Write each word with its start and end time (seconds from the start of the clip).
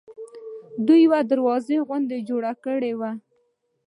دوی 0.85 0.99
یوه 1.05 1.19
دروازه 1.29 1.75
غوندې 1.87 2.19
جوړه 2.29 2.51
کړې 2.63 2.91
وه. 2.99 3.11